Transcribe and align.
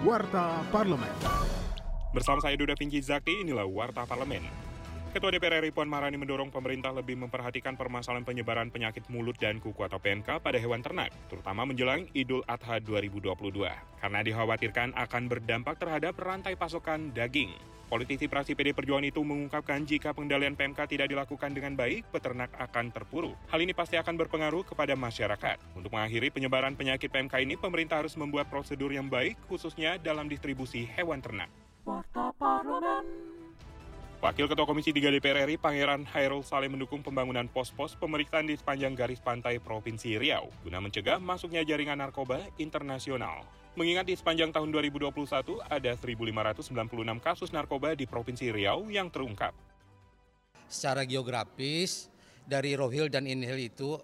Warta 0.00 0.64
Parlemen. 0.72 1.12
Bersama 2.16 2.40
saya 2.40 2.56
Duda 2.56 2.72
Pinky 2.72 3.04
Zakti, 3.04 3.44
inilah 3.44 3.68
Warta 3.68 4.08
Parlemen. 4.08 4.40
Ketua 5.12 5.28
DPR 5.28 5.60
RI 5.60 5.76
Puan 5.76 5.92
Maharani 5.92 6.16
mendorong 6.16 6.48
pemerintah 6.48 6.88
lebih 6.88 7.20
memperhatikan 7.20 7.76
permasalahan 7.76 8.24
penyebaran 8.24 8.72
penyakit 8.72 9.04
mulut 9.12 9.36
dan 9.36 9.60
kuku 9.60 9.76
atau 9.84 10.00
PMK 10.00 10.40
pada 10.40 10.56
hewan 10.56 10.80
ternak, 10.80 11.12
terutama 11.28 11.68
menjelang 11.68 12.08
Idul 12.16 12.40
Adha 12.48 12.80
2022, 12.80 13.28
karena 14.00 14.20
dikhawatirkan 14.24 14.96
akan 14.96 15.22
berdampak 15.28 15.76
terhadap 15.76 16.16
rantai 16.16 16.56
pasokan 16.56 17.12
daging. 17.12 17.52
Politisi 17.90 18.30
praksi 18.30 18.54
PD 18.54 18.70
Perjuangan 18.70 19.02
itu 19.02 19.18
mengungkapkan 19.26 19.82
jika 19.82 20.14
pengendalian 20.14 20.54
PMK 20.54 20.86
tidak 20.86 21.10
dilakukan 21.10 21.50
dengan 21.50 21.74
baik, 21.74 22.06
peternak 22.14 22.54
akan 22.54 22.94
terpuruk. 22.94 23.34
Hal 23.50 23.58
ini 23.58 23.74
pasti 23.74 23.98
akan 23.98 24.14
berpengaruh 24.14 24.62
kepada 24.62 24.94
masyarakat. 24.94 25.58
Untuk 25.74 25.90
mengakhiri 25.90 26.30
penyebaran 26.30 26.78
penyakit 26.78 27.10
PMK 27.10 27.42
ini, 27.42 27.58
pemerintah 27.58 27.98
harus 27.98 28.14
membuat 28.14 28.46
prosedur 28.46 28.94
yang 28.94 29.10
baik, 29.10 29.34
khususnya 29.50 29.98
dalam 29.98 30.30
distribusi 30.30 30.86
hewan 30.86 31.18
ternak. 31.18 31.50
Wakil 34.20 34.52
Ketua 34.52 34.68
Komisi 34.68 34.92
3 34.92 35.16
DPR 35.16 35.48
RI 35.48 35.56
Pangeran 35.56 36.04
Hairul 36.04 36.44
Saleh 36.44 36.68
mendukung 36.68 37.00
pembangunan 37.00 37.48
pos-pos 37.48 37.96
pemeriksaan 37.96 38.44
di 38.44 38.52
sepanjang 38.52 38.92
garis 38.92 39.16
pantai 39.16 39.56
Provinsi 39.56 40.20
Riau 40.20 40.52
guna 40.60 40.76
mencegah 40.76 41.16
masuknya 41.16 41.64
jaringan 41.64 42.04
narkoba 42.04 42.36
internasional. 42.60 43.48
Mengingat 43.80 44.04
di 44.04 44.12
sepanjang 44.12 44.52
tahun 44.52 44.76
2021 44.76 45.08
ada 45.64 45.96
1.596 45.96 46.68
kasus 47.24 47.48
narkoba 47.48 47.96
di 47.96 48.04
Provinsi 48.04 48.52
Riau 48.52 48.92
yang 48.92 49.08
terungkap. 49.08 49.56
Secara 50.68 51.08
geografis 51.08 52.12
dari 52.44 52.76
Rohil 52.76 53.08
dan 53.08 53.24
Inhil 53.24 53.72
itu 53.72 53.96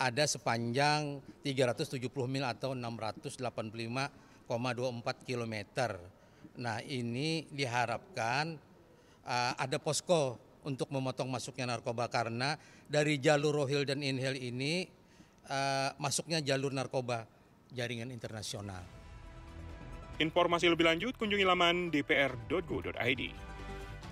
ada 0.00 0.24
sepanjang 0.24 1.20
370 1.44 2.08
mil 2.24 2.48
atau 2.48 2.72
685,24 2.72 5.28
km. 5.28 5.54
Nah 6.56 6.80
ini 6.88 7.44
diharapkan 7.52 8.64
uh, 9.28 9.52
ada 9.60 9.76
posko 9.76 10.40
untuk 10.64 10.88
memotong 10.88 11.28
masuknya 11.28 11.68
narkoba 11.68 12.08
karena 12.08 12.56
dari 12.88 13.20
jalur 13.20 13.64
Rohil 13.64 13.84
dan 13.84 14.00
Inhil 14.00 14.34
ini 14.40 14.88
uh, 15.52 15.92
masuknya 16.00 16.40
jalur 16.40 16.72
narkoba 16.72 17.28
jaringan 17.70 18.08
internasional. 18.08 18.80
Informasi 20.18 20.66
lebih 20.66 20.88
lanjut 20.88 21.14
kunjungi 21.14 21.46
laman 21.46 21.94
dpr.go.id. 21.94 23.22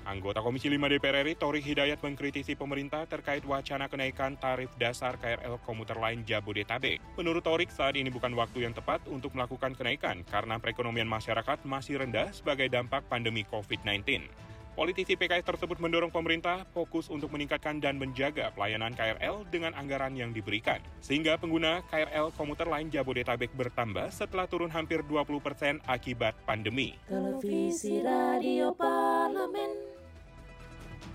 Anggota 0.07 0.39
Komisi 0.39 0.71
5 0.71 0.79
DPR 0.79 1.27
RI 1.27 1.35
Tori 1.35 1.59
Hidayat 1.59 1.99
mengkritisi 1.99 2.55
pemerintah 2.55 3.11
terkait 3.11 3.43
wacana 3.43 3.91
kenaikan 3.91 4.39
tarif 4.39 4.71
dasar 4.79 5.19
KRL 5.19 5.59
komuter 5.67 5.99
lain 5.99 6.23
Jabodetabek. 6.23 7.03
Menurut 7.19 7.43
Torik, 7.43 7.75
saat 7.75 7.99
ini 7.99 8.07
bukan 8.07 8.31
waktu 8.39 8.63
yang 8.63 8.71
tepat 8.71 9.03
untuk 9.11 9.35
melakukan 9.35 9.75
kenaikan 9.75 10.23
karena 10.31 10.63
perekonomian 10.63 11.11
masyarakat 11.11 11.59
masih 11.67 12.07
rendah 12.07 12.31
sebagai 12.31 12.71
dampak 12.71 13.03
pandemi 13.11 13.43
COVID-19. 13.51 14.31
Politisi 14.77 15.17
PKS 15.17 15.57
tersebut 15.57 15.81
mendorong 15.81 16.13
pemerintah 16.13 16.69
fokus 16.77 17.09
untuk 17.09 17.33
meningkatkan 17.33 17.81
dan 17.81 17.97
menjaga 17.97 18.53
pelayanan 18.53 18.93
KRL 18.93 19.49
dengan 19.49 19.73
anggaran 19.73 20.13
yang 20.13 20.37
diberikan. 20.37 20.85
Sehingga 21.01 21.41
pengguna 21.41 21.81
KRL 21.89 22.29
komuter 22.37 22.69
lain 22.69 22.93
Jabodetabek 22.93 23.57
bertambah 23.57 24.13
setelah 24.13 24.45
turun 24.45 24.69
hampir 24.69 25.01
20 25.01 25.41
persen 25.41 25.81
akibat 25.89 26.37
pandemi. 26.45 26.93
Televisi 27.09 28.05
Radio 28.05 28.77
Parlemen. 28.77 29.73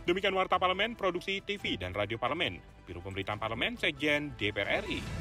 Demikian 0.09 0.33
Warta 0.33 0.57
Parlemen, 0.57 0.97
Produksi 0.97 1.45
TV 1.45 1.77
dan 1.77 1.93
Radio 1.93 2.17
Parlemen. 2.17 2.57
Biro 2.89 3.05
Pemberitaan 3.05 3.37
Parlemen, 3.37 3.77
Sekjen 3.77 4.33
DPR 4.41 4.81
RI. 4.81 5.20